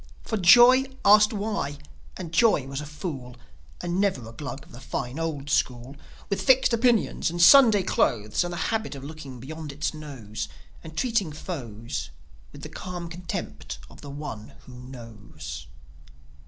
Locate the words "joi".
0.35-0.85, 2.31-2.65